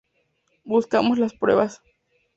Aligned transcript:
Buscamos 0.63 1.19
las 1.19 1.35
pruebas. 1.35 1.79